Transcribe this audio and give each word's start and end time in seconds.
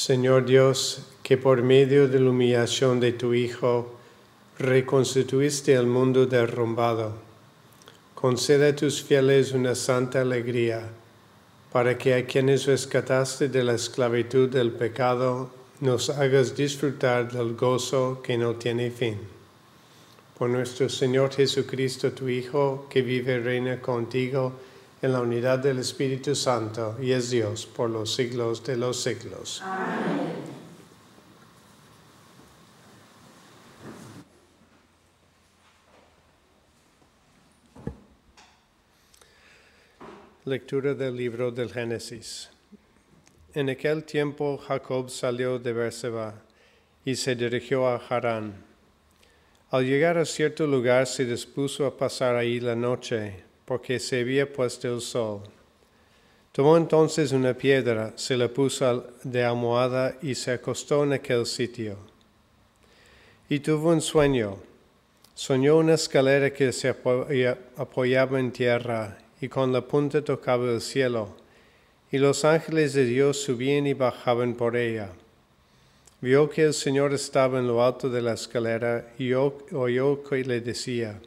Señor 0.00 0.46
Dios, 0.46 1.02
que 1.22 1.36
por 1.36 1.60
medio 1.60 2.08
de 2.08 2.18
la 2.20 2.30
humillación 2.30 3.00
de 3.00 3.12
tu 3.12 3.34
Hijo 3.34 3.98
reconstituiste 4.58 5.74
el 5.74 5.86
mundo 5.86 6.24
derrumbado, 6.24 7.12
concede 8.14 8.68
a 8.68 8.74
tus 8.74 9.02
fieles 9.02 9.52
una 9.52 9.74
santa 9.74 10.22
alegría, 10.22 10.88
para 11.70 11.98
que 11.98 12.14
a 12.14 12.24
quienes 12.24 12.64
rescataste 12.64 13.50
de 13.50 13.62
la 13.62 13.74
esclavitud 13.74 14.48
del 14.48 14.70
pecado 14.70 15.50
nos 15.80 16.08
hagas 16.08 16.56
disfrutar 16.56 17.30
del 17.30 17.54
gozo 17.54 18.22
que 18.22 18.38
no 18.38 18.54
tiene 18.54 18.90
fin. 18.90 19.18
Por 20.38 20.48
nuestro 20.48 20.88
Señor 20.88 21.30
Jesucristo, 21.30 22.12
tu 22.12 22.26
Hijo, 22.26 22.86
que 22.88 23.02
vive 23.02 23.34
y 23.34 23.40
reina 23.40 23.82
contigo, 23.82 24.54
en 25.02 25.12
la 25.12 25.20
unidad 25.20 25.58
del 25.58 25.78
Espíritu 25.78 26.34
Santo 26.34 26.96
y 27.00 27.12
es 27.12 27.30
Dios 27.30 27.64
por 27.64 27.88
los 27.88 28.14
siglos 28.14 28.62
de 28.64 28.76
los 28.76 29.02
siglos. 29.02 29.62
Lectura 40.44 40.94
del 40.94 41.16
libro 41.16 41.50
del 41.50 41.72
Génesis. 41.72 42.50
En 43.54 43.70
aquel 43.70 44.04
tiempo 44.04 44.58
Jacob 44.58 45.08
salió 45.08 45.58
de 45.58 45.72
Berseba 45.72 46.34
y 47.04 47.16
se 47.16 47.34
dirigió 47.34 47.86
a 47.86 47.96
Harán. 47.96 48.64
Al 49.70 49.86
llegar 49.86 50.18
a 50.18 50.24
cierto 50.24 50.66
lugar 50.66 51.06
se 51.06 51.24
dispuso 51.24 51.86
a 51.86 51.96
pasar 51.96 52.36
ahí 52.36 52.60
la 52.60 52.74
noche 52.74 53.49
porque 53.70 54.00
se 54.00 54.18
había 54.18 54.52
puesto 54.52 54.92
el 54.92 55.00
sol. 55.00 55.42
Tomó 56.50 56.76
entonces 56.76 57.30
una 57.30 57.54
piedra, 57.54 58.12
se 58.16 58.36
la 58.36 58.48
puso 58.48 59.04
de 59.22 59.44
almohada 59.44 60.16
y 60.22 60.34
se 60.34 60.50
acostó 60.50 61.04
en 61.04 61.12
aquel 61.12 61.46
sitio. 61.46 61.96
Y 63.48 63.60
tuvo 63.60 63.90
un 63.90 64.00
sueño. 64.00 64.56
Soñó 65.36 65.76
una 65.78 65.94
escalera 65.94 66.52
que 66.52 66.72
se 66.72 66.88
apoyaba 66.88 68.40
en 68.40 68.50
tierra 68.50 69.16
y 69.40 69.46
con 69.46 69.72
la 69.72 69.82
punta 69.82 70.20
tocaba 70.20 70.68
el 70.72 70.80
cielo, 70.80 71.36
y 72.10 72.18
los 72.18 72.44
ángeles 72.44 72.94
de 72.94 73.04
Dios 73.04 73.40
subían 73.40 73.86
y 73.86 73.94
bajaban 73.94 74.54
por 74.54 74.76
ella. 74.76 75.12
Vio 76.20 76.50
que 76.50 76.64
el 76.64 76.74
Señor 76.74 77.14
estaba 77.14 77.60
en 77.60 77.68
lo 77.68 77.84
alto 77.84 78.10
de 78.10 78.20
la 78.20 78.32
escalera 78.32 79.12
y 79.16 79.32
oyó 79.32 80.24
que 80.24 80.42
le 80.42 80.60
decía, 80.60 81.20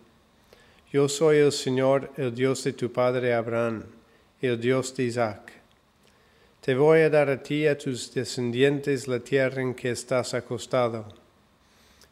yo 0.93 1.09
soy 1.09 1.37
el 1.37 1.51
Señor, 1.51 2.11
el 2.17 2.35
Dios 2.35 2.63
de 2.63 2.73
tu 2.73 2.91
padre 2.91 3.33
Abraham, 3.33 3.83
el 4.39 4.61
Dios 4.61 4.95
de 4.95 5.05
Isaac. 5.05 5.51
Te 6.61 6.75
voy 6.75 6.99
a 6.99 7.09
dar 7.09 7.31
a 7.31 7.41
ti 7.41 7.63
y 7.63 7.67
a 7.67 7.75
tus 7.75 8.13
descendientes 8.13 9.07
la 9.07 9.19
tierra 9.19 9.63
en 9.63 9.73
que 9.73 9.89
estás 9.89 10.35
acostado. 10.35 11.07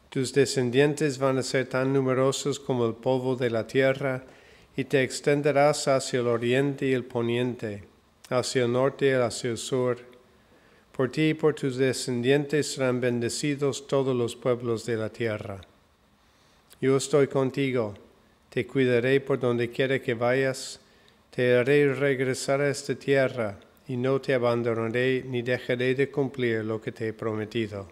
Tus 0.08 0.32
descendientes 0.32 1.16
van 1.18 1.38
a 1.38 1.44
ser 1.44 1.68
tan 1.68 1.92
numerosos 1.92 2.58
como 2.58 2.84
el 2.84 2.94
polvo 2.94 3.36
de 3.36 3.50
la 3.50 3.68
tierra, 3.68 4.24
y 4.76 4.82
te 4.82 5.04
extenderás 5.04 5.86
hacia 5.86 6.18
el 6.18 6.26
oriente 6.26 6.86
y 6.86 6.92
el 6.92 7.04
poniente, 7.04 7.84
hacia 8.30 8.64
el 8.64 8.72
norte 8.72 9.10
y 9.10 9.12
hacia 9.12 9.50
el 9.50 9.58
sur. 9.58 9.98
Por 10.90 11.08
ti 11.08 11.28
y 11.28 11.34
por 11.34 11.54
tus 11.54 11.76
descendientes 11.76 12.72
serán 12.72 13.00
bendecidos 13.00 13.86
todos 13.86 14.16
los 14.16 14.34
pueblos 14.34 14.84
de 14.86 14.96
la 14.96 15.08
tierra. 15.08 15.60
Yo 16.80 16.96
estoy 16.96 17.28
contigo 17.28 17.94
te 18.52 18.66
cuidaré 18.66 19.18
por 19.22 19.40
donde 19.40 19.70
quiera 19.70 19.98
que 20.02 20.12
vayas, 20.12 20.78
te 21.30 21.56
haré 21.56 21.94
regresar 21.94 22.60
a 22.60 22.68
esta 22.68 22.94
tierra 22.94 23.58
y 23.88 23.96
no 23.96 24.20
te 24.20 24.34
abandonaré 24.34 25.24
ni 25.26 25.40
dejaré 25.40 25.94
de 25.94 26.10
cumplir 26.10 26.62
lo 26.62 26.78
que 26.78 26.92
te 26.92 27.08
he 27.08 27.12
prometido. 27.14 27.88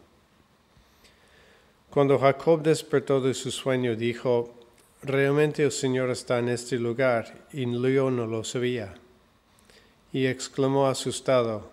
Cuando 1.89 2.19
Jacob 2.19 2.63
despertó 2.63 3.23
de 3.23 3.33
su 3.33 3.51
sueño, 3.51 3.97
dijo, 3.97 4.55
realmente 5.03 5.63
el 5.63 5.73
Señor 5.73 6.11
está 6.11 6.41
en 6.41 6.51
este 6.51 6.79
lugar 6.79 7.47
y 7.55 7.65
yo 7.95 8.11
no 8.11 8.27
lo 8.27 8.45
sabía. 8.45 8.93
Y 10.13 10.27
exclamó 10.27 10.89
asustado, 10.89 11.71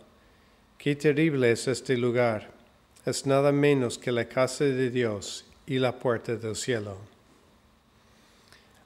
qué 0.77 0.95
terrible 0.95 1.51
es 1.51 1.67
este 1.67 1.97
lugar, 1.97 2.51
es 3.05 3.25
nada 3.25 3.51
menos 3.51 3.97
que 3.97 4.13
la 4.13 4.29
casa 4.29 4.63
de 4.63 4.89
Dios 4.89 5.45
y 5.65 5.77
la 5.77 5.99
puerta 5.99 6.37
del 6.37 6.55
cielo. 6.55 7.16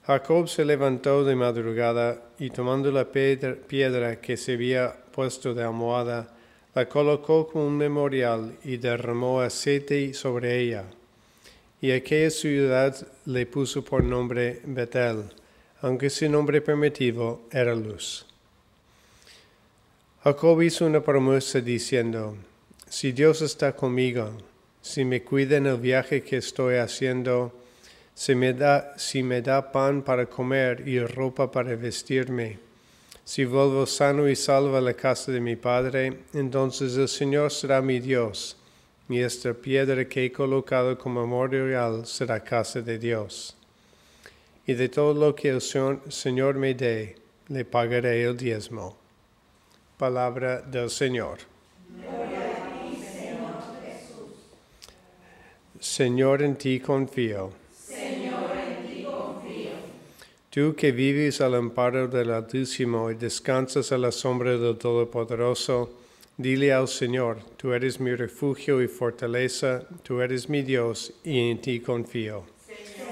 Jacob 0.05 0.49
se 0.49 0.65
levantó 0.65 1.23
de 1.23 1.35
madrugada 1.35 2.21
y 2.39 2.49
tomando 2.49 2.91
la 2.91 3.05
piedra, 3.11 4.19
que 4.19 4.35
se 4.35 4.53
había 4.53 4.95
puesto 5.11 5.53
de 5.53 5.63
almohada, 5.63 6.33
la 6.73 6.89
colocó 6.89 7.47
como 7.47 7.67
un 7.67 7.77
memorial 7.77 8.57
y 8.63 8.77
derramó 8.77 9.41
aceite 9.41 10.13
sobre 10.13 10.59
ella. 10.59 10.85
Y 11.81 11.91
aquella 11.91 12.31
ciudad 12.31 12.95
le 13.25 13.45
puso 13.45 13.83
por 13.83 14.03
nombre 14.03 14.61
Betel, 14.63 15.23
aunque 15.81 16.09
su 16.09 16.29
nombre 16.29 16.61
primitivo 16.61 17.43
era 17.51 17.75
Luz. 17.75 18.25
Jacob 20.23 20.61
hizo 20.61 20.85
una 20.85 21.01
promesa 21.01 21.61
diciendo, 21.61 22.37
si 22.87 23.11
Dios 23.11 23.41
está 23.41 23.75
conmigo, 23.75 24.31
si 24.81 25.05
me 25.05 25.23
cuida 25.23 25.57
en 25.57 25.67
el 25.67 25.77
viaje 25.77 26.23
que 26.23 26.37
estoy 26.37 26.75
haciendo, 26.75 27.60
si 28.21 28.35
me 28.35 28.53
da, 28.53 28.93
si 28.97 29.23
me 29.23 29.41
da 29.41 29.71
pan 29.71 30.03
para 30.03 30.27
comer 30.27 30.87
y 30.87 30.99
ropa 30.99 31.49
para 31.49 31.75
vestirme, 31.75 32.59
si 33.25 33.45
vuelvo 33.45 33.87
sano 33.87 34.29
y 34.29 34.35
salvo 34.35 34.77
a 34.77 34.81
la 34.81 34.93
casa 34.93 35.31
de 35.31 35.39
mi 35.39 35.55
Padre, 35.55 36.19
entonces 36.31 36.97
el 36.97 37.07
Señor 37.07 37.49
será 37.51 37.81
mi 37.81 37.99
Dios, 37.99 38.57
y 39.09 39.21
esta 39.21 39.55
piedra 39.55 40.07
que 40.07 40.25
he 40.25 40.31
colocado 40.31 40.95
como 40.99 41.21
memorial 41.21 42.05
será 42.05 42.43
casa 42.43 42.79
de 42.81 42.99
Dios. 42.99 43.57
Y 44.67 44.75
de 44.75 44.87
todo 44.87 45.15
lo 45.15 45.33
que 45.33 45.49
el 45.49 45.59
Señor 45.59 46.53
me 46.57 46.75
dé, 46.75 47.15
le 47.47 47.65
pagaré 47.65 48.23
el 48.23 48.37
diezmo. 48.37 48.97
Palabra 49.97 50.61
del 50.61 50.91
Señor. 50.91 51.39
Señor, 55.79 56.43
en 56.43 56.55
ti 56.55 56.79
confío. 56.79 57.60
Tú 60.51 60.75
que 60.75 60.91
vives 60.91 61.39
al 61.39 61.55
amparo 61.55 62.09
del 62.09 62.29
Altísimo 62.29 63.09
y 63.09 63.15
descansas 63.15 63.93
a 63.93 63.97
la 63.97 64.11
sombra 64.11 64.57
del 64.57 64.77
Todopoderoso, 64.77 65.93
dile 66.35 66.73
al 66.73 66.89
Señor, 66.89 67.37
tú 67.55 67.71
eres 67.71 68.01
mi 68.01 68.13
refugio 68.13 68.81
y 68.81 68.89
fortaleza, 68.89 69.83
tú 70.03 70.19
eres 70.19 70.49
mi 70.49 70.61
Dios 70.61 71.13
y 71.23 71.51
en 71.51 71.61
ti 71.61 71.79
confío. 71.79 72.43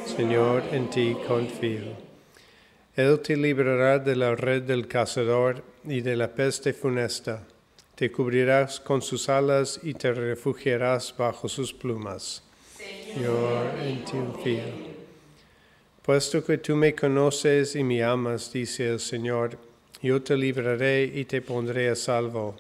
Señor, 0.06 0.64
en 0.74 0.90
ti 0.90 1.16
confío. 1.26 1.94
Él 2.98 3.22
te 3.22 3.38
librará 3.38 4.00
de 4.00 4.18
la 4.18 4.36
red 4.36 4.64
del 4.64 4.90
cazador 4.90 5.64
y 5.86 6.02
de 6.02 6.18
la 6.18 6.28
peste 6.28 6.74
funesta. 6.74 7.48
Te 7.96 8.12
cubrirás 8.12 8.82
con 8.82 9.02
sus 9.02 9.30
alas 9.30 9.80
y 9.82 9.94
te 9.94 10.12
refugiarás 10.12 11.16
bajo 11.18 11.48
sus 11.48 11.74
plumas. 11.74 12.44
Señor, 12.76 13.80
en 13.82 14.04
ti 14.04 14.12
confío. 14.12 14.99
Puesto 16.02 16.44
que 16.44 16.58
tú 16.58 16.76
me 16.76 16.96
conoces 16.96 17.76
y 17.76 17.84
me 17.84 18.02
amas, 18.04 18.52
dice 18.52 18.90
el 18.90 19.00
Señor, 19.00 19.58
yo 20.02 20.22
te 20.22 20.36
libraré 20.38 21.04
y 21.04 21.26
te 21.26 21.42
pondré 21.42 21.90
a 21.90 21.96
salvo. 21.96 22.56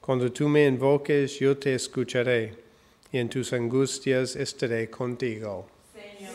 Cuando 0.00 0.30
tú 0.32 0.48
me 0.48 0.66
invoques, 0.66 1.38
yo 1.38 1.56
te 1.56 1.74
escucharé, 1.74 2.54
y 3.12 3.18
en 3.18 3.28
tus 3.28 3.52
angustias 3.52 4.34
estaré 4.34 4.90
contigo. 4.90 5.68
Señor, 5.94 6.34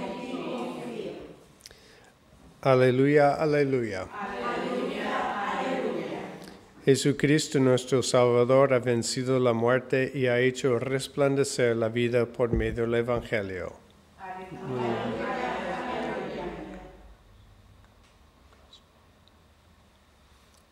confío. 0.00 1.12
Aleluya, 2.62 3.34
aleluya. 3.34 4.02
Aleluya, 4.12 5.58
aleluya. 5.58 6.20
Jesucristo 6.84 7.58
nuestro 7.58 8.02
Salvador 8.02 8.72
ha 8.72 8.78
vencido 8.78 9.40
la 9.40 9.52
muerte 9.52 10.12
y 10.14 10.28
ha 10.28 10.38
hecho 10.38 10.78
resplandecer 10.78 11.76
la 11.76 11.88
vida 11.88 12.26
por 12.26 12.52
medio 12.52 12.84
del 12.84 12.94
Evangelio. 12.94 13.88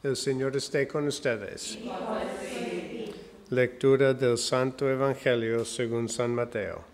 El 0.07 0.15
Señor 0.15 0.57
esté 0.57 0.87
con 0.87 1.09
ustedes. 1.09 1.79
Lectura 3.51 4.15
del 4.15 4.39
Santo 4.39 4.89
Evangelio 4.89 5.65
según 5.65 6.09
San 6.09 6.33
Mateo. 6.33 6.85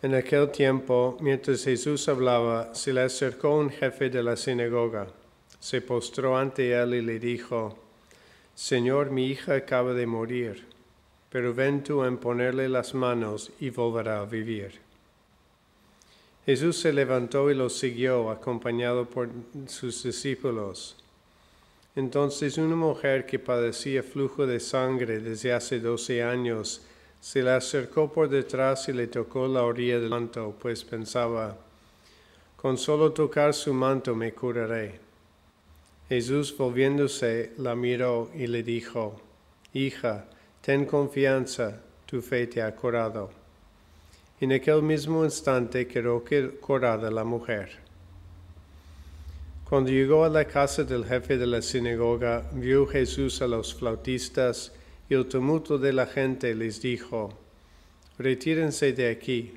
En 0.00 0.14
aquel 0.14 0.52
tiempo, 0.52 1.18
mientras 1.20 1.64
Jesús 1.64 2.08
hablaba, 2.08 2.72
se 2.72 2.92
le 2.92 3.00
acercó 3.00 3.56
un 3.56 3.70
jefe 3.70 4.10
de 4.10 4.22
la 4.22 4.36
sinagoga. 4.36 5.08
Se 5.58 5.80
postró 5.80 6.38
ante 6.38 6.72
él 6.72 6.94
y 6.94 7.02
le 7.02 7.18
dijo, 7.18 7.76
Señor, 8.54 9.10
mi 9.10 9.26
hija 9.26 9.56
acaba 9.56 9.92
de 9.92 10.06
morir, 10.06 10.66
pero 11.30 11.52
ven 11.52 11.82
tú 11.82 12.04
en 12.04 12.16
ponerle 12.16 12.68
las 12.68 12.94
manos 12.94 13.50
y 13.58 13.70
volverá 13.70 14.20
a 14.20 14.24
vivir. 14.24 14.89
Jesús 16.46 16.78
se 16.78 16.92
levantó 16.92 17.50
y 17.50 17.54
lo 17.54 17.68
siguió, 17.68 18.30
acompañado 18.30 19.08
por 19.08 19.28
sus 19.66 20.02
discípulos. 20.02 20.96
Entonces 21.96 22.56
una 22.56 22.76
mujer 22.76 23.26
que 23.26 23.38
padecía 23.38 24.02
flujo 24.02 24.46
de 24.46 24.60
sangre 24.60 25.20
desde 25.20 25.52
hace 25.52 25.80
doce 25.80 26.22
años 26.22 26.82
se 27.20 27.42
le 27.42 27.50
acercó 27.50 28.10
por 28.10 28.28
detrás 28.28 28.88
y 28.88 28.92
le 28.92 29.06
tocó 29.06 29.46
la 29.46 29.62
orilla 29.64 30.00
del 30.00 30.08
manto, 30.08 30.54
pues 30.58 30.84
pensaba, 30.84 31.58
con 32.56 32.78
solo 32.78 33.12
tocar 33.12 33.52
su 33.52 33.74
manto 33.74 34.14
me 34.14 34.32
curaré. 34.32 35.00
Jesús 36.08 36.56
volviéndose 36.56 37.52
la 37.58 37.74
miró 37.74 38.30
y 38.34 38.46
le 38.46 38.62
dijo, 38.62 39.20
Hija, 39.74 40.26
ten 40.60 40.86
confianza, 40.86 41.80
tu 42.06 42.20
fe 42.22 42.46
te 42.46 42.62
ha 42.62 42.74
curado. 42.74 43.39
En 44.40 44.52
aquel 44.52 44.82
mismo 44.82 45.22
instante 45.22 45.86
quedó 45.86 46.24
curada 46.62 47.10
la 47.10 47.24
mujer. 47.24 47.78
Cuando 49.68 49.90
llegó 49.90 50.24
a 50.24 50.30
la 50.30 50.46
casa 50.46 50.82
del 50.82 51.04
jefe 51.04 51.36
de 51.36 51.46
la 51.46 51.60
sinagoga, 51.60 52.48
vio 52.54 52.86
Jesús 52.86 53.42
a 53.42 53.46
los 53.46 53.74
flautistas 53.74 54.72
y 55.10 55.14
el 55.14 55.26
tumulto 55.26 55.76
de 55.76 55.92
la 55.92 56.06
gente 56.06 56.54
les 56.54 56.80
dijo, 56.80 57.38
Retírense 58.18 58.94
de 58.94 59.10
aquí, 59.10 59.56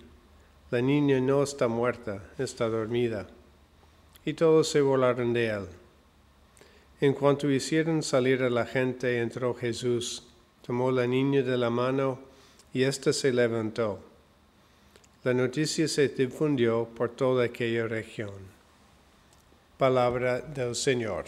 la 0.70 0.82
niña 0.82 1.22
no 1.22 1.44
está 1.44 1.70
muerta, 1.70 2.22
está 2.38 2.68
dormida. 2.68 3.28
Y 4.26 4.34
todos 4.34 4.68
se 4.68 4.82
volaron 4.82 5.32
de 5.32 5.48
él. 5.48 5.66
En 7.00 7.14
cuanto 7.14 7.50
hicieron 7.50 8.04
salir 8.04 8.44
a 8.44 8.50
la 8.50 8.66
gente, 8.66 9.20
entró 9.20 9.54
Jesús, 9.54 10.24
tomó 10.66 10.92
la 10.92 11.08
niña 11.08 11.42
de 11.42 11.58
la 11.58 11.70
mano 11.70 12.20
y 12.74 12.84
ésta 12.84 13.14
se 13.14 13.32
levantó. 13.32 14.13
La 15.24 15.34
noticia 15.34 15.88
se 15.88 16.10
difundió 16.10 16.86
por 16.94 17.12
toda 17.12 17.46
aquella 17.46 17.88
región. 17.88 18.34
Palabra 19.78 20.42
del 20.42 20.76
Señor. 20.76 21.28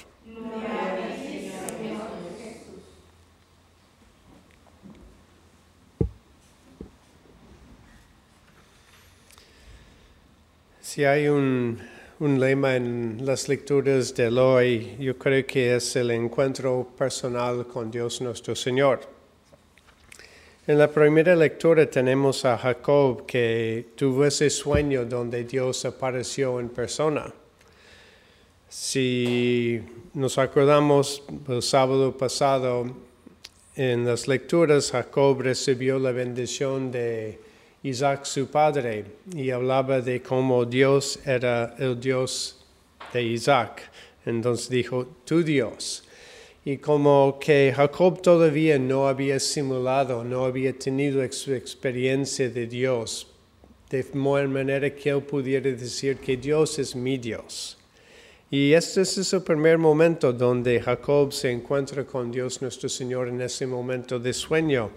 Si 10.82 11.06
hay 11.06 11.30
un, 11.30 11.80
un, 12.20 12.40
lema 12.40 12.76
en 12.76 13.26
las 13.26 13.48
lecturas 13.48 14.14
de 14.14 14.28
hoy, 14.28 14.98
yo 15.00 15.18
creo 15.18 15.46
que 15.46 15.74
es 15.74 15.96
el 15.96 16.12
encuentro 16.12 16.86
personal 16.98 17.66
con 17.66 17.90
Dios 17.92 18.20
nuestro 18.20 18.58
Señor. 18.58 19.15
En 20.68 20.80
la 20.80 20.88
primera 20.88 21.36
lectura 21.36 21.88
tenemos 21.88 22.44
a 22.44 22.58
Jacob 22.58 23.28
que 23.28 23.90
tuvo 23.96 24.26
ese 24.26 24.50
sueño 24.50 25.06
donde 25.06 25.44
Dios 25.44 25.86
apareció 25.86 26.60
en 26.60 26.70
persona. 26.70 27.32
Si 28.68 29.80
nos 30.16 30.40
acordamos 30.40 31.22
el 31.48 31.62
sábado 31.62 32.18
pasado, 32.18 32.88
en 33.76 34.06
las 34.06 34.28
lecturas 34.28 34.90
Jacob 34.90 35.40
recibió 35.40 36.00
la 36.00 36.12
bendición 36.12 36.92
de 36.92 37.40
Isaac 37.84 38.26
su 38.26 38.48
padre 38.48 39.06
y 39.36 39.52
hablaba 39.52 40.02
de 40.02 40.24
cómo 40.24 40.66
Dios 40.66 41.20
era 41.28 41.76
el 41.78 42.00
Dios 42.00 42.66
de 43.14 43.22
Isaac. 43.22 43.92
Entonces 44.26 44.68
dijo, 44.70 45.06
tu 45.26 45.44
Dios. 45.44 46.05
Y 46.68 46.78
como 46.78 47.38
que 47.40 47.72
Jacob 47.76 48.24
todavía 48.24 48.80
no 48.80 49.08
había 49.08 49.40
simulado, 49.40 50.24
no 50.24 50.46
había 50.46 50.74
tenido 50.74 51.22
su 51.32 51.54
experiencia 51.54 52.50
de 52.50 52.66
Dios, 52.66 53.28
de 53.92 54.04
manera 54.48 54.90
que 54.96 55.12
él 55.12 55.22
pudiera 55.22 55.70
decir 55.70 56.18
que 56.18 56.36
Dios 56.36 56.80
es 56.80 56.96
mi 56.96 57.20
Dios. 57.20 57.78
Y 58.50 58.74
este 58.74 59.02
es 59.02 59.32
el 59.32 59.44
primer 59.44 59.78
momento 59.78 60.34
donde 60.34 60.82
Jacob 60.82 61.32
se 61.34 61.52
encuentra 61.52 62.04
con 62.04 62.32
Dios 62.32 62.60
nuestro 62.64 62.90
Señor 62.90 63.28
en 63.28 63.42
ese 63.42 63.68
momento 63.68 64.18
de 64.18 64.34
sueño. 64.34 64.90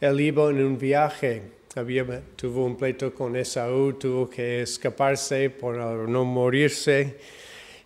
Él 0.00 0.20
iba 0.20 0.50
en 0.50 0.64
un 0.64 0.76
viaje, 0.76 1.42
había, 1.76 2.04
tuvo 2.34 2.64
un 2.64 2.76
pleito 2.76 3.14
con 3.14 3.36
Esaú, 3.36 3.92
tuvo 3.92 4.28
que 4.28 4.62
escaparse 4.62 5.48
por 5.50 5.76
no 6.08 6.24
morirse. 6.24 7.18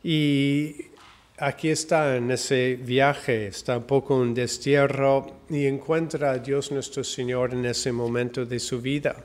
Y 0.03 0.92
aquí 1.43 1.71
está 1.71 2.17
en 2.17 2.31
ese 2.31 2.77
viaje, 2.77 3.49
está 3.49 3.79
un 3.79 3.83
poco 3.83 4.23
en 4.23 4.33
destierro 4.33 5.27
y 5.51 5.67
encuentra 5.67 6.31
a 6.31 6.39
Dios 6.39 6.71
nuestro 6.71 7.03
Señor 7.03 7.53
en 7.53 7.67
ese 7.67 7.91
momento 7.91 8.47
de 8.47 8.61
su 8.61 8.81
vida. 8.81 9.17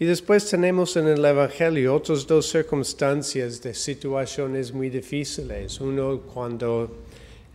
Y 0.00 0.04
después 0.04 0.50
tenemos 0.50 0.96
en 0.96 1.06
el 1.06 1.24
Evangelio 1.24 1.94
otras 1.94 2.26
dos 2.26 2.50
circunstancias 2.50 3.62
de 3.62 3.72
situaciones 3.72 4.72
muy 4.72 4.90
difíciles. 4.90 5.80
Uno 5.80 6.22
cuando 6.22 7.04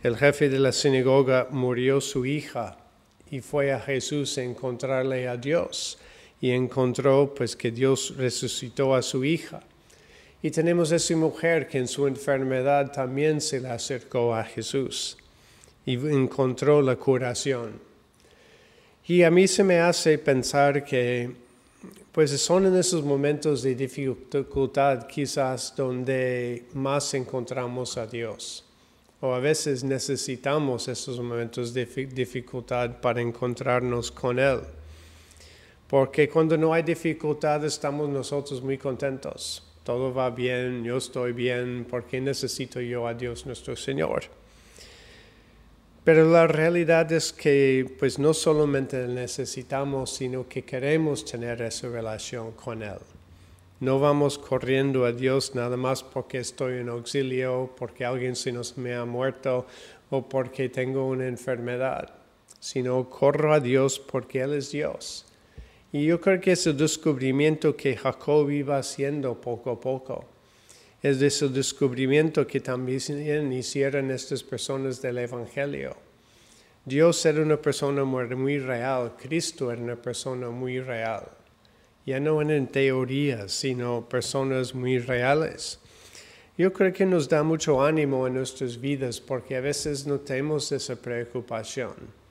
el 0.02 0.16
jefe 0.16 0.48
de 0.48 0.58
la 0.58 0.72
sinagoga 0.72 1.48
murió 1.50 2.00
su 2.00 2.24
hija 2.24 2.78
y 3.30 3.40
fue 3.40 3.70
a 3.70 3.80
Jesús 3.80 4.38
a 4.38 4.44
encontrarle 4.44 5.28
a 5.28 5.36
Dios 5.36 5.98
y 6.40 6.52
encontró 6.52 7.34
pues 7.34 7.54
que 7.54 7.70
Dios 7.70 8.14
resucitó 8.16 8.94
a 8.94 9.02
su 9.02 9.26
hija. 9.26 9.62
Y 10.42 10.50
tenemos 10.50 10.92
esa 10.92 11.16
mujer 11.16 11.66
que 11.66 11.78
en 11.78 11.88
su 11.88 12.06
enfermedad 12.06 12.92
también 12.92 13.40
se 13.40 13.60
le 13.60 13.68
acercó 13.68 14.34
a 14.34 14.44
Jesús 14.44 15.16
y 15.84 15.94
encontró 15.94 16.82
la 16.82 16.96
curación. 16.96 17.80
Y 19.06 19.22
a 19.22 19.30
mí 19.30 19.46
se 19.46 19.62
me 19.64 19.78
hace 19.78 20.18
pensar 20.18 20.84
que 20.84 21.30
pues 22.12 22.30
son 22.40 22.66
en 22.66 22.76
esos 22.76 23.04
momentos 23.04 23.62
de 23.62 23.74
dificultad 23.74 25.06
quizás 25.06 25.74
donde 25.76 26.64
más 26.72 27.12
encontramos 27.14 27.96
a 27.98 28.06
Dios. 28.06 28.64
O 29.20 29.32
a 29.32 29.38
veces 29.38 29.84
necesitamos 29.84 30.88
esos 30.88 31.20
momentos 31.20 31.72
de 31.72 31.84
dificultad 31.84 33.00
para 33.00 33.20
encontrarnos 33.20 34.10
con 34.10 34.38
Él. 34.38 34.60
Porque 35.88 36.28
cuando 36.28 36.56
no 36.56 36.72
hay 36.72 36.82
dificultad 36.82 37.64
estamos 37.64 38.08
nosotros 38.08 38.62
muy 38.62 38.76
contentos. 38.76 39.62
Todo 39.86 40.12
va 40.12 40.30
bien, 40.30 40.82
yo 40.82 40.96
estoy 40.96 41.30
bien, 41.30 41.86
¿por 41.88 42.06
qué 42.06 42.20
necesito 42.20 42.80
yo 42.80 43.06
a 43.06 43.14
Dios 43.14 43.46
nuestro 43.46 43.76
Señor? 43.76 44.24
Pero 46.02 46.28
la 46.28 46.48
realidad 46.48 47.12
es 47.12 47.32
que 47.32 47.94
pues 47.96 48.18
no 48.18 48.34
solamente 48.34 49.06
necesitamos, 49.06 50.12
sino 50.12 50.48
que 50.48 50.64
queremos 50.64 51.24
tener 51.24 51.62
esa 51.62 51.88
relación 51.88 52.50
con 52.50 52.82
Él. 52.82 52.98
No 53.78 54.00
vamos 54.00 54.38
corriendo 54.38 55.04
a 55.04 55.12
Dios 55.12 55.54
nada 55.54 55.76
más 55.76 56.02
porque 56.02 56.38
estoy 56.38 56.80
en 56.80 56.88
auxilio, 56.88 57.70
porque 57.78 58.04
alguien 58.04 58.34
se 58.34 58.50
nos 58.50 58.76
me 58.76 58.92
ha 58.92 59.04
muerto 59.04 59.68
o 60.10 60.28
porque 60.28 60.68
tengo 60.68 61.06
una 61.06 61.28
enfermedad, 61.28 62.12
sino 62.58 63.08
corro 63.08 63.54
a 63.54 63.60
Dios 63.60 64.00
porque 64.00 64.40
Él 64.40 64.54
es 64.54 64.72
Dios 64.72 65.26
y 65.96 66.04
yo 66.04 66.20
creo 66.20 66.38
que 66.38 66.52
es 66.52 66.66
el 66.66 66.76
descubrimiento 66.76 67.74
que 67.74 67.96
Jacob 67.96 68.50
iba 68.50 68.76
haciendo 68.76 69.40
poco 69.40 69.70
a 69.70 69.80
poco. 69.80 70.26
Es 71.02 71.18
de 71.20 71.28
ese 71.28 71.48
descubrimiento 71.48 72.46
que 72.46 72.60
también 72.60 73.50
hicieron 73.50 74.10
estas 74.10 74.42
personas 74.42 75.00
del 75.00 75.16
Evangelio. 75.16 75.96
Dios 76.84 77.24
era 77.24 77.40
una 77.40 77.56
persona 77.56 78.04
muy 78.04 78.58
real, 78.58 79.14
Cristo 79.16 79.72
era 79.72 79.80
una 79.80 79.96
persona 79.96 80.50
muy 80.50 80.80
real. 80.80 81.30
Ya 82.04 82.20
no 82.20 82.42
eran 82.42 82.66
teorías, 82.66 83.52
sino 83.52 84.06
personas 84.06 84.74
muy 84.74 84.98
reales. 84.98 85.80
Yo 86.58 86.74
creo 86.74 86.92
que 86.92 87.06
nos 87.06 87.26
da 87.26 87.42
mucho 87.42 87.82
ánimo 87.82 88.26
en 88.26 88.34
nuestras 88.34 88.78
vidas 88.78 89.18
porque 89.18 89.56
a 89.56 89.62
veces 89.62 90.06
no 90.06 90.20
tenemos 90.20 90.70
esa 90.72 90.94
preocupación. 90.94 92.25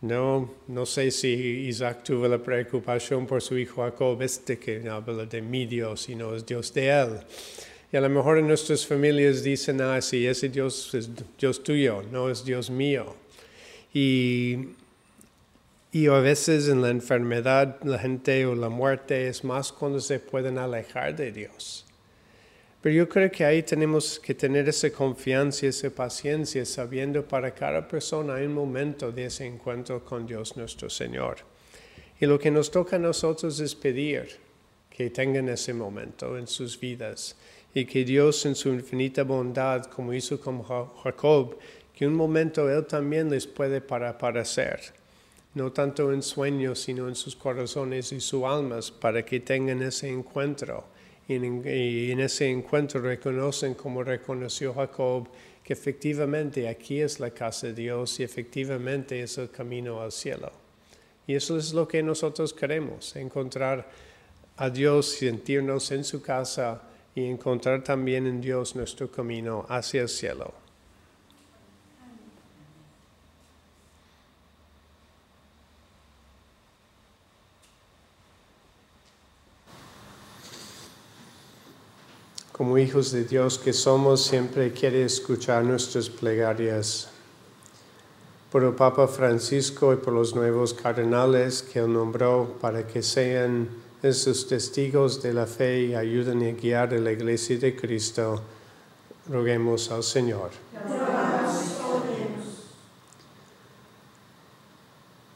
No, 0.00 0.54
no 0.68 0.86
sé 0.86 1.10
si 1.10 1.28
Isaac 1.68 2.04
tuvo 2.04 2.28
la 2.28 2.38
preocupación 2.38 3.26
por 3.26 3.42
su 3.42 3.58
hijo 3.58 3.82
Jacob, 3.82 4.22
este 4.22 4.56
que 4.56 4.88
habla 4.88 5.26
de 5.26 5.42
mi 5.42 5.66
Dios 5.66 6.08
y 6.08 6.14
no 6.14 6.36
es 6.36 6.46
Dios 6.46 6.72
de 6.72 6.88
él. 6.88 7.20
Y 7.90 7.96
a 7.96 8.00
lo 8.00 8.08
mejor 8.08 8.38
en 8.38 8.46
nuestras 8.46 8.86
familias 8.86 9.42
dicen, 9.42 9.80
ah, 9.80 10.00
sí, 10.00 10.24
ese 10.24 10.50
Dios 10.50 10.94
es 10.94 11.10
Dios 11.36 11.62
tuyo, 11.64 12.02
no 12.12 12.30
es 12.30 12.44
Dios 12.44 12.70
mío. 12.70 13.16
Y, 13.92 14.68
y 15.90 16.06
a 16.06 16.20
veces 16.20 16.68
en 16.68 16.80
la 16.80 16.90
enfermedad, 16.90 17.82
la 17.82 17.98
gente 17.98 18.46
o 18.46 18.54
la 18.54 18.68
muerte 18.68 19.26
es 19.26 19.42
más 19.42 19.72
cuando 19.72 19.98
se 19.98 20.20
pueden 20.20 20.58
alejar 20.58 21.16
de 21.16 21.32
Dios. 21.32 21.87
Pero 22.80 22.94
yo 22.94 23.08
creo 23.08 23.28
que 23.30 23.44
ahí 23.44 23.64
tenemos 23.64 24.20
que 24.20 24.34
tener 24.34 24.68
esa 24.68 24.90
confianza 24.90 25.66
esa 25.66 25.90
paciencia, 25.90 26.64
sabiendo 26.64 27.26
para 27.26 27.52
cada 27.52 27.86
persona 27.88 28.34
hay 28.34 28.46
un 28.46 28.54
momento 28.54 29.10
de 29.10 29.24
ese 29.24 29.46
encuentro 29.46 30.04
con 30.04 30.26
Dios 30.26 30.56
nuestro 30.56 30.88
Señor. 30.88 31.38
Y 32.20 32.26
lo 32.26 32.38
que 32.38 32.52
nos 32.52 32.70
toca 32.70 32.96
a 32.96 33.00
nosotros 33.00 33.58
es 33.58 33.74
pedir 33.74 34.28
que 34.88 35.10
tengan 35.10 35.48
ese 35.48 35.74
momento 35.74 36.38
en 36.38 36.46
sus 36.46 36.78
vidas 36.78 37.36
y 37.74 37.84
que 37.84 38.04
Dios 38.04 38.46
en 38.46 38.54
su 38.54 38.68
infinita 38.68 39.24
bondad, 39.24 39.86
como 39.86 40.12
hizo 40.12 40.40
con 40.40 40.62
Jacob, 40.62 41.58
que 41.94 42.06
un 42.06 42.14
momento 42.14 42.70
Él 42.70 42.86
también 42.86 43.28
les 43.28 43.46
puede 43.48 43.80
para 43.80 44.10
aparecer, 44.10 44.80
no 45.54 45.72
tanto 45.72 46.12
en 46.12 46.22
sueños, 46.22 46.80
sino 46.80 47.08
en 47.08 47.16
sus 47.16 47.34
corazones 47.34 48.12
y 48.12 48.20
sus 48.20 48.44
almas, 48.44 48.92
para 48.92 49.24
que 49.24 49.40
tengan 49.40 49.82
ese 49.82 50.08
encuentro 50.08 50.84
y 51.28 52.10
en, 52.10 52.20
ese 52.20 52.48
encuentro 52.48 53.02
reconocen 53.02 53.74
como 53.74 54.02
reconoció 54.02 54.72
Jacob 54.72 55.28
que 55.62 55.74
efectivamente 55.74 56.66
aquí 56.66 57.02
es 57.02 57.20
la 57.20 57.30
casa 57.30 57.66
de 57.66 57.74
Dios 57.74 58.18
y 58.18 58.22
efectivamente 58.22 59.20
es 59.20 59.36
el 59.36 59.50
camino 59.50 60.00
al 60.00 60.10
cielo. 60.10 60.50
Y 61.26 61.34
eso 61.34 61.58
es 61.58 61.74
lo 61.74 61.86
que 61.86 62.02
nosotros 62.02 62.54
queremos, 62.54 63.14
encontrar 63.16 63.86
a 64.56 64.70
Dios, 64.70 65.10
sentirnos 65.10 65.90
en 65.90 66.04
su 66.04 66.22
casa 66.22 66.80
y 67.14 67.26
encontrar 67.26 67.84
también 67.84 68.26
en 68.26 68.40
Dios 68.40 68.74
nuestro 68.74 69.10
camino 69.10 69.66
hacia 69.68 70.00
el 70.00 70.08
cielo. 70.08 70.67
Como 82.58 82.76
hijos 82.76 83.12
de 83.12 83.22
Dios 83.22 83.56
que 83.56 83.72
somos, 83.72 84.26
siempre 84.26 84.72
quiere 84.72 85.04
escuchar 85.04 85.62
nuestras 85.62 86.10
plegarias. 86.10 87.08
Por 88.50 88.64
el 88.64 88.72
Papa 88.72 89.06
Francisco 89.06 89.92
y 89.92 89.96
por 89.96 90.12
los 90.12 90.34
nuevos 90.34 90.74
cardenales 90.74 91.62
que 91.62 91.78
él 91.78 91.92
nombró 91.92 92.56
para 92.60 92.84
que 92.84 93.00
sean 93.00 93.68
esos 94.02 94.48
testigos 94.48 95.22
de 95.22 95.34
la 95.34 95.46
fe 95.46 95.82
y 95.82 95.94
ayuden 95.94 96.42
a 96.42 96.50
guiar 96.60 96.92
a 96.94 96.98
la 96.98 97.12
Iglesia 97.12 97.58
de 97.58 97.76
Cristo, 97.76 98.42
roguemos 99.30 99.92
al 99.92 100.02
Señor. 100.02 100.50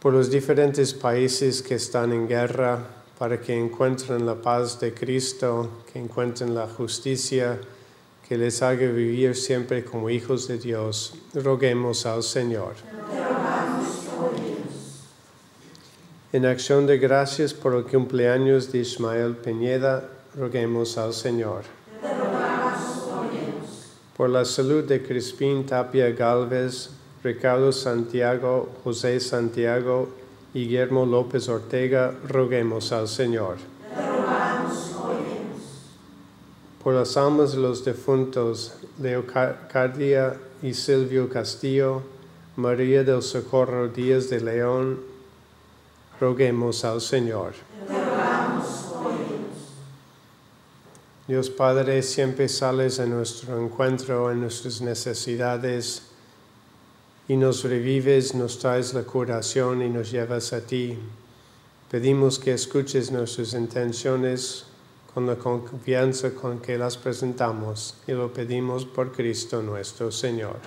Por 0.00 0.12
los 0.12 0.28
diferentes 0.28 0.92
países 0.92 1.62
que 1.62 1.76
están 1.76 2.12
en 2.12 2.26
guerra, 2.26 3.01
para 3.22 3.40
que 3.40 3.56
encuentren 3.56 4.26
la 4.26 4.34
paz 4.34 4.80
de 4.80 4.92
Cristo, 4.92 5.84
que 5.92 6.00
encuentren 6.00 6.56
la 6.56 6.66
justicia, 6.66 7.56
que 8.28 8.36
les 8.36 8.60
haga 8.62 8.88
vivir 8.88 9.36
siempre 9.36 9.84
como 9.84 10.10
hijos 10.10 10.48
de 10.48 10.58
Dios. 10.58 11.14
Roguemos 11.32 12.04
al 12.04 12.24
Señor. 12.24 12.74
En 16.32 16.46
acción 16.46 16.84
de 16.84 16.98
gracias 16.98 17.54
por 17.54 17.76
el 17.76 17.84
cumpleaños 17.84 18.72
de 18.72 18.78
Ismael 18.78 19.36
Peñeda, 19.36 20.08
roguemos 20.36 20.98
al 20.98 21.14
Señor. 21.14 21.62
Por 24.16 24.30
la 24.30 24.44
salud 24.44 24.82
de 24.82 25.00
Crispín 25.00 25.64
Tapia 25.64 26.10
Galvez, 26.10 26.90
Ricardo 27.22 27.70
Santiago, 27.70 28.68
José 28.82 29.20
Santiago 29.20 30.21
Guillermo 30.54 31.06
López 31.06 31.48
Ortega, 31.48 32.14
roguemos 32.28 32.92
al 32.92 33.08
Señor. 33.08 33.56
Por 36.84 36.94
las 36.94 37.16
almas 37.16 37.52
de 37.52 37.58
los 37.58 37.84
defuntos, 37.84 38.74
Leocardia 39.00 40.36
y 40.62 40.74
Silvio 40.74 41.30
Castillo, 41.30 42.02
María 42.56 43.02
del 43.02 43.22
Socorro 43.22 43.88
Díaz 43.88 44.28
de 44.28 44.40
León, 44.40 45.00
roguemos 46.20 46.84
al 46.84 47.00
Señor. 47.00 47.54
Dios 51.26 51.48
Padre, 51.48 52.02
siempre 52.02 52.48
sales 52.48 53.00
a 53.00 53.06
nuestro 53.06 53.58
encuentro 53.58 54.30
en 54.30 54.42
nuestras 54.42 54.82
necesidades 54.82 56.11
y 57.32 57.36
nos 57.38 57.64
revives, 57.64 58.34
nos 58.34 58.58
traes 58.58 58.92
la 58.92 59.04
curación 59.04 59.80
y 59.80 59.88
nos 59.88 60.10
llevas 60.10 60.52
a 60.52 60.60
ti. 60.60 60.98
Pedimos 61.90 62.38
que 62.38 62.52
escuches 62.52 63.10
nuestras 63.10 63.54
intenciones 63.54 64.66
con 65.14 65.26
la 65.26 65.36
confianza 65.36 66.34
con 66.34 66.58
que 66.58 66.76
las 66.76 66.98
presentamos 66.98 67.96
y 68.06 68.12
lo 68.12 68.30
pedimos 68.34 68.84
por 68.84 69.12
Cristo 69.12 69.62
nuestro 69.62 70.12
Señor. 70.12 70.58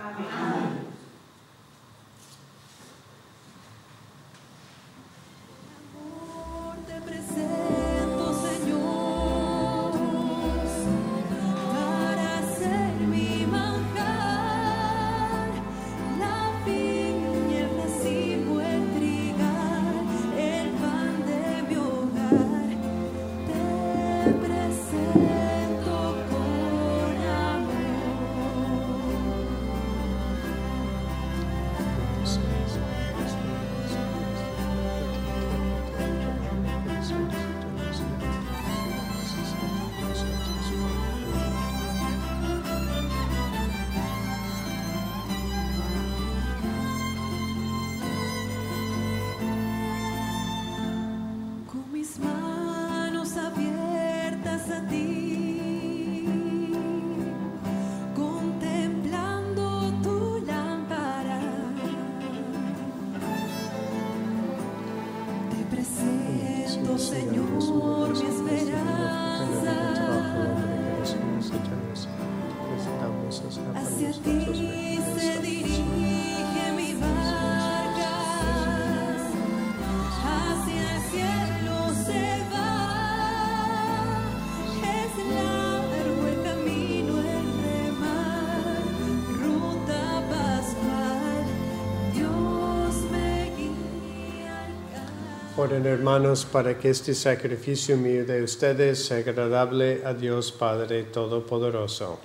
Oren 95.65 95.88
hermanos 95.88 96.45
para 96.45 96.77
que 96.77 96.91
este 96.91 97.15
sacrificio 97.15 97.98
mío 97.98 98.24
de 98.24 98.43
ustedes 98.43 99.03
sea 99.03 99.17
agradable 99.17 100.03
a 100.05 100.13
Dios 100.13 100.51
Padre 100.51 101.05
Todopoderoso. 101.05 102.19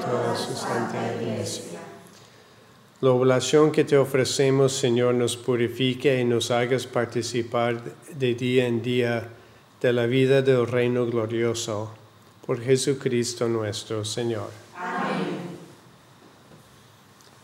toda 0.00 0.36
su 0.36 0.54
santa 0.54 1.14
iglesia. 1.16 1.80
La 3.00 3.10
oblación 3.10 3.72
que 3.72 3.82
te 3.82 3.96
ofrecemos, 3.96 4.72
Señor, 4.72 5.14
nos 5.14 5.36
purifique 5.36 6.20
y 6.20 6.24
nos 6.24 6.52
hagas 6.52 6.86
participar 6.86 7.82
de 8.14 8.34
día 8.36 8.68
en 8.68 8.82
día 8.82 9.30
de 9.82 9.92
la 9.92 10.06
vida 10.06 10.42
del 10.42 10.68
reino 10.68 11.06
glorioso. 11.06 11.90
Por 12.46 12.60
Jesucristo 12.62 13.48
nuestro 13.48 14.04
Señor. 14.04 14.65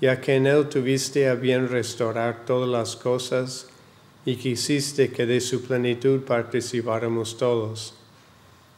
Ya 0.00 0.20
que 0.20 0.34
en 0.34 0.46
Él 0.46 0.68
tuviste 0.68 1.28
a 1.28 1.34
bien 1.34 1.68
restaurar 1.68 2.44
todas 2.44 2.68
las 2.68 2.96
cosas 2.96 3.68
y 4.26 4.36
quisiste 4.36 5.10
que 5.10 5.24
de 5.24 5.40
su 5.40 5.62
plenitud 5.62 6.20
participáramos 6.22 7.38
todos, 7.38 7.94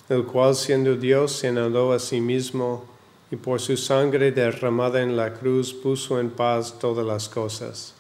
el 0.09 0.25
cual 0.25 0.55
siendo 0.55 0.97
Dios 0.97 1.33
se 1.33 1.49
anuló 1.49 1.93
a 1.93 1.99
sí 1.99 2.21
mismo, 2.21 2.85
y 3.31 3.37
por 3.37 3.61
su 3.61 3.77
sangre 3.77 4.33
derramada 4.33 5.03
en 5.03 5.17
la 5.17 5.35
cruz 5.35 5.75
puso 5.75 6.19
en 6.19 6.31
paz 6.31 6.79
todas 6.79 7.05
las 7.05 7.29
cosas. 7.29 7.95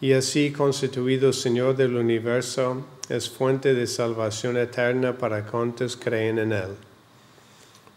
Y 0.00 0.12
así 0.12 0.52
constituido 0.52 1.32
Señor 1.32 1.76
del 1.76 1.96
universo, 1.96 2.84
es 3.08 3.28
fuente 3.28 3.74
de 3.74 3.86
salvación 3.86 4.56
eterna 4.56 5.18
para 5.18 5.44
cuantos 5.44 5.96
creen 5.96 6.38
en 6.38 6.52
Él. 6.52 6.76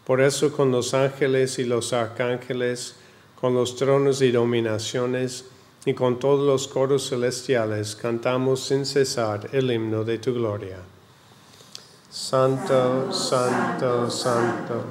Por 0.04 0.20
eso 0.20 0.52
con 0.52 0.72
los 0.72 0.94
ángeles 0.94 1.60
y 1.60 1.64
los 1.64 1.92
arcángeles, 1.92 2.96
con 3.42 3.54
los 3.54 3.74
tronos 3.74 4.22
y 4.22 4.30
dominaciones, 4.30 5.46
y 5.84 5.94
con 5.94 6.20
todos 6.20 6.46
los 6.46 6.68
coros 6.68 7.08
celestiales, 7.08 7.96
cantamos 7.96 8.64
sin 8.64 8.86
cesar 8.86 9.48
el 9.50 9.68
himno 9.72 10.04
de 10.04 10.18
tu 10.18 10.32
gloria. 10.32 10.76
Santo, 12.08 13.12
santo, 13.12 14.08
santo. 14.08 14.84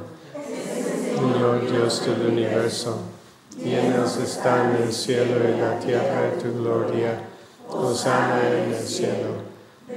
Señor 1.15 1.71
Dios 1.71 2.05
del 2.05 2.27
universo, 2.27 2.97
llenos 3.57 4.17
están 4.17 4.75
el 4.83 4.91
cielo 4.91 5.37
y 5.47 5.57
la 5.57 5.79
tierra 5.79 6.23
de 6.23 6.41
tu 6.41 6.53
gloria. 6.61 7.23
Hosanna 7.69 8.41
en 8.49 8.73
el 8.73 8.85
cielo. 8.85 9.29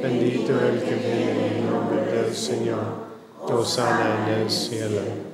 Bendito 0.00 0.52
el 0.60 0.80
que 0.80 0.94
viene 0.94 1.58
en 1.58 1.70
nombre 1.72 2.06
del 2.06 2.32
Señor. 2.32 3.02
Hosanna 3.42 4.28
en 4.28 4.42
el 4.42 4.48
cielo. 4.48 5.33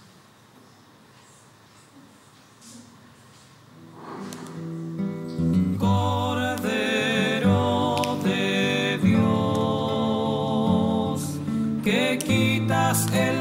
El 13.13 13.40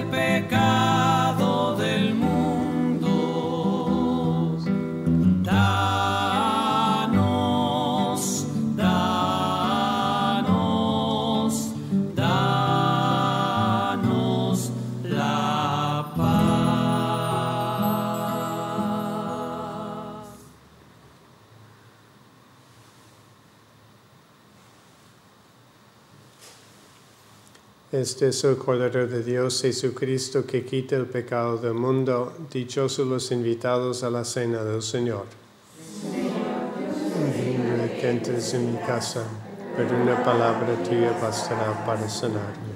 Este 28.00 28.28
es 28.28 28.42
el 28.44 28.56
Cordero 28.56 29.06
de 29.06 29.22
Dios 29.22 29.60
Jesucristo 29.60 30.46
que 30.46 30.64
quita 30.64 30.96
el 30.96 31.04
pecado 31.04 31.58
del 31.58 31.74
mundo. 31.74 32.32
Dichosos 32.50 33.06
los 33.06 33.30
invitados 33.30 34.02
a 34.02 34.08
la 34.08 34.24
cena 34.24 34.64
del 34.64 34.80
Señor. 34.80 35.26
Dime 37.36 37.98
que 38.00 38.08
entres 38.08 38.54
en 38.54 38.72
mi 38.72 38.78
casa, 38.78 39.22
pero 39.76 40.02
una 40.02 40.24
palabra 40.24 40.82
tuya 40.82 41.12
bastará 41.20 41.84
para 41.84 42.08
sanarme. 42.08 42.69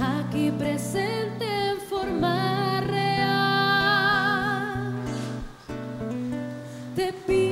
Aquí 0.00 0.50
presente 0.50 1.44
en 1.70 1.78
forma 1.88 2.80
real, 2.80 4.92
te 6.96 7.12
pido 7.26 7.43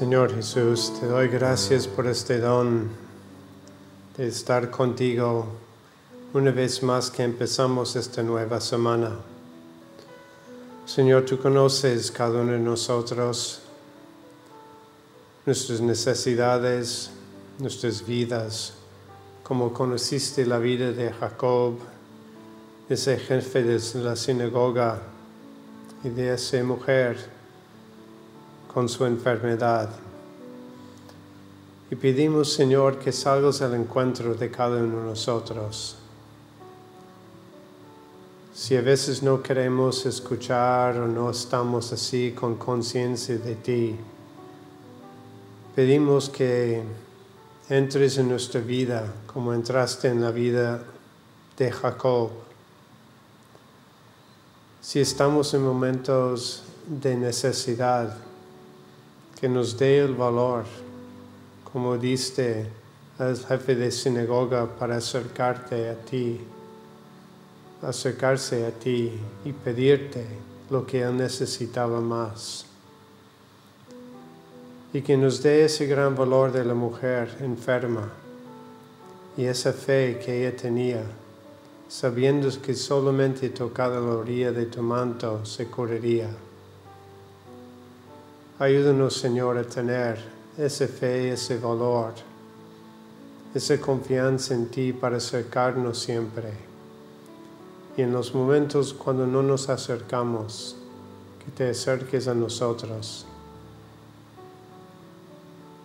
Señor, 0.00 0.34
Jesús, 0.34 0.92
te 0.98 1.06
doy 1.06 1.28
gracias 1.28 1.86
por 1.86 2.06
este 2.06 2.38
don 2.38 2.88
estar 4.26 4.70
contigo 4.70 5.46
una 6.34 6.50
vez 6.50 6.82
más 6.82 7.10
que 7.10 7.22
empezamos 7.22 7.96
esta 7.96 8.22
nueva 8.22 8.60
semana. 8.60 9.12
Señor, 10.84 11.24
tú 11.24 11.38
conoces 11.38 12.10
cada 12.10 12.42
uno 12.42 12.52
de 12.52 12.58
nosotros, 12.58 13.62
nuestras 15.46 15.80
necesidades, 15.80 17.10
nuestras 17.58 18.04
vidas, 18.04 18.74
como 19.42 19.72
conociste 19.72 20.44
la 20.44 20.58
vida 20.58 20.92
de 20.92 21.10
Jacob, 21.12 21.78
ese 22.90 23.16
jefe 23.18 23.62
de 23.62 23.80
la 24.02 24.16
sinagoga 24.16 25.00
y 26.04 26.10
de 26.10 26.34
esa 26.34 26.62
mujer 26.62 27.16
con 28.68 28.86
su 28.86 29.06
enfermedad. 29.06 29.88
Y 31.90 31.96
pedimos, 31.96 32.52
Señor, 32.52 32.98
que 33.00 33.10
salgas 33.10 33.62
al 33.62 33.74
encuentro 33.74 34.34
de 34.34 34.48
cada 34.48 34.76
uno 34.76 35.00
de 35.00 35.06
nosotros. 35.06 35.96
Si 38.54 38.76
a 38.76 38.80
veces 38.80 39.24
no 39.24 39.42
queremos 39.42 40.06
escuchar 40.06 40.98
o 40.98 41.08
no 41.08 41.30
estamos 41.30 41.92
así 41.92 42.32
con 42.32 42.56
conciencia 42.56 43.38
de 43.38 43.56
ti, 43.56 43.96
pedimos 45.74 46.28
que 46.28 46.82
entres 47.68 48.18
en 48.18 48.28
nuestra 48.28 48.60
vida 48.60 49.12
como 49.26 49.52
entraste 49.52 50.08
en 50.08 50.20
la 50.20 50.30
vida 50.30 50.84
de 51.56 51.72
Jacob. 51.72 52.30
Si 54.80 55.00
estamos 55.00 55.54
en 55.54 55.64
momentos 55.64 56.62
de 56.86 57.16
necesidad, 57.16 58.16
que 59.40 59.48
nos 59.48 59.78
dé 59.78 60.00
el 60.00 60.14
valor, 60.14 60.64
como 61.72 61.96
diste 61.96 62.66
al 63.18 63.36
jefe 63.36 63.74
de 63.74 63.90
sinagoga, 63.90 64.66
para 64.66 64.96
acercarte 64.96 65.90
a 65.90 65.94
ti, 65.94 66.40
acercarse 67.82 68.66
a 68.66 68.70
ti 68.70 69.12
y 69.44 69.52
pedirte 69.52 70.26
lo 70.70 70.86
que 70.86 71.02
él 71.02 71.16
necesitaba 71.16 72.00
más. 72.00 72.66
Y 74.92 75.02
que 75.02 75.16
nos 75.16 75.42
dé 75.42 75.66
ese 75.66 75.86
gran 75.86 76.16
valor 76.16 76.50
de 76.50 76.64
la 76.64 76.74
mujer 76.74 77.36
enferma 77.40 78.10
y 79.36 79.44
esa 79.44 79.72
fe 79.72 80.20
que 80.24 80.40
ella 80.40 80.56
tenía, 80.56 81.02
sabiendo 81.88 82.48
que 82.60 82.74
solamente 82.74 83.50
tocada 83.50 84.00
la 84.00 84.16
orilla 84.16 84.50
de 84.50 84.66
tu 84.66 84.82
manto 84.82 85.44
se 85.44 85.66
curaría. 85.66 86.30
Ayúdanos, 88.58 89.14
Señor, 89.16 89.56
a 89.56 89.64
tener 89.64 90.39
esa 90.66 90.86
fe, 90.86 91.32
ese 91.32 91.58
valor, 91.58 92.12
esa 93.54 93.80
confianza 93.80 94.54
en 94.54 94.68
ti 94.68 94.92
para 94.92 95.16
acercarnos 95.16 95.98
siempre. 95.98 96.52
Y 97.96 98.02
en 98.02 98.12
los 98.12 98.34
momentos 98.34 98.92
cuando 98.92 99.26
no 99.26 99.42
nos 99.42 99.70
acercamos, 99.70 100.76
que 101.42 101.50
te 101.50 101.70
acerques 101.70 102.28
a 102.28 102.34
nosotros, 102.34 103.24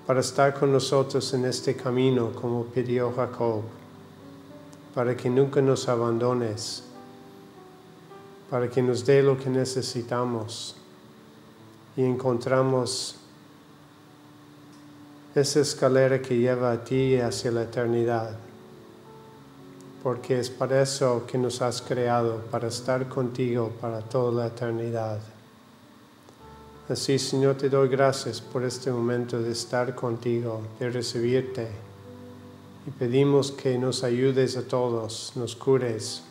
para 0.05 0.19
estar 0.19 0.53
con 0.53 0.71
nosotros 0.73 1.33
en 1.33 1.45
este 1.45 1.75
camino 1.75 2.33
como 2.33 2.65
pidió 2.65 3.13
Jacob, 3.13 3.61
para 4.93 5.15
que 5.15 5.29
nunca 5.29 5.61
nos 5.61 5.87
abandones, 5.87 6.83
para 8.49 8.69
que 8.69 8.81
nos 8.81 9.05
dé 9.05 9.23
lo 9.23 9.37
que 9.37 9.49
necesitamos 9.49 10.75
y 11.95 12.03
encontramos 12.03 13.15
esa 15.35 15.59
escalera 15.59 16.21
que 16.21 16.37
lleva 16.37 16.71
a 16.71 16.83
ti 16.83 17.17
hacia 17.17 17.51
la 17.51 17.63
eternidad. 17.63 18.37
Porque 20.01 20.39
es 20.39 20.49
para 20.49 20.81
eso 20.81 21.25
que 21.27 21.37
nos 21.37 21.61
has 21.61 21.81
creado, 21.81 22.37
para 22.49 22.69
estar 22.69 23.09
contigo 23.09 23.73
para 23.81 23.99
toda 23.99 24.43
la 24.43 24.47
eternidad. 24.47 25.19
Así, 26.87 27.19
Señor, 27.19 27.55
te 27.55 27.67
doy 27.67 27.89
gracias 27.89 28.39
por 28.39 28.63
este 28.63 28.91
momento 28.91 29.41
de 29.41 29.51
estar 29.51 29.93
contigo, 29.93 30.61
de 30.79 30.89
recibirte. 30.89 31.67
Y 32.87 32.91
pedimos 32.91 33.51
que 33.51 33.77
nos 33.77 34.03
ayudes 34.03 34.55
a 34.55 34.61
todos, 34.61 35.33
nos 35.35 35.55
cures. 35.55 36.23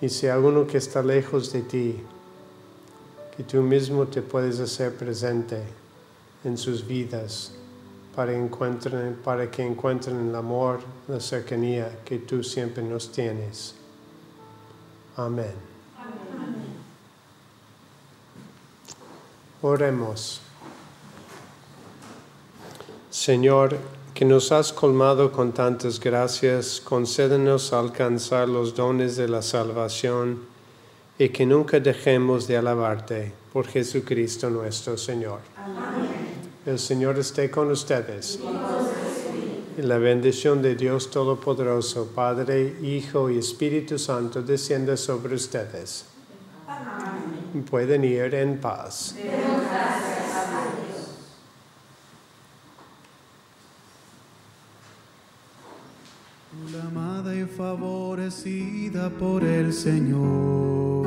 Y 0.00 0.10
si 0.10 0.28
alguno 0.28 0.66
que 0.66 0.78
está 0.78 1.02
lejos 1.02 1.52
de 1.52 1.62
ti, 1.62 1.96
que 3.36 3.42
tú 3.42 3.62
mismo 3.62 4.06
te 4.06 4.22
puedes 4.22 4.60
hacer 4.60 4.94
presente 4.94 5.85
en 6.46 6.56
sus 6.56 6.86
vidas 6.86 7.52
para, 8.14 8.32
para 9.22 9.50
que 9.50 9.62
encuentren 9.62 10.28
el 10.28 10.34
amor, 10.34 10.80
la 11.08 11.20
cercanía 11.20 12.00
que 12.04 12.18
tú 12.18 12.42
siempre 12.42 12.82
nos 12.82 13.12
tienes. 13.12 13.74
Amén. 15.16 15.52
Oremos. 19.60 20.40
Señor, 23.10 23.76
que 24.14 24.24
nos 24.24 24.52
has 24.52 24.72
colmado 24.72 25.32
con 25.32 25.52
tantas 25.52 25.98
gracias, 25.98 26.80
concédenos 26.80 27.72
alcanzar 27.72 28.48
los 28.48 28.74
dones 28.74 29.16
de 29.16 29.28
la 29.28 29.42
salvación 29.42 30.40
y 31.18 31.30
que 31.30 31.44
nunca 31.44 31.80
dejemos 31.80 32.46
de 32.46 32.56
alabarte 32.56 33.32
por 33.52 33.66
Jesucristo 33.66 34.48
nuestro 34.48 34.96
Señor. 34.96 35.40
El 36.66 36.80
Señor 36.80 37.16
esté 37.16 37.48
con 37.48 37.70
ustedes. 37.70 38.40
Y 39.78 39.82
la 39.82 39.98
bendición 39.98 40.62
de 40.62 40.74
Dios 40.74 41.12
Todopoderoso, 41.12 42.10
Padre, 42.12 42.76
Hijo 42.82 43.30
y 43.30 43.38
Espíritu 43.38 44.00
Santo, 44.00 44.42
descienda 44.42 44.96
sobre 44.96 45.36
ustedes. 45.36 46.06
Pueden 47.70 48.04
ir 48.04 48.34
en 48.34 48.58
paz. 48.60 49.14
Amada 56.82 57.32
y 57.32 57.44
favorecida 57.44 59.08
por 59.10 59.44
el 59.44 59.72
Señor. 59.72 61.05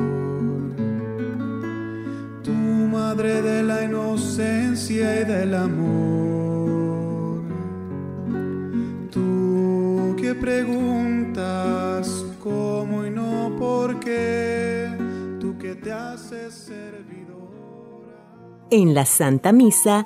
Madre 3.10 3.42
de 3.42 3.64
la 3.64 3.84
inocencia 3.86 5.22
y 5.22 5.26
del 5.26 5.56
amor. 5.56 7.42
Tú 9.10 10.16
que 10.22 10.36
preguntas 10.36 12.24
cómo 12.40 13.04
y 13.08 13.10
no 13.10 13.56
por 13.58 14.00
qué. 14.00 14.90
Tú 15.40 15.58
que 15.58 15.74
te 15.74 15.92
haces 15.92 16.54
servidora. 16.54 17.08
En 18.70 18.94
la 18.94 19.06
Santa 19.06 19.52
Misa 19.54 20.06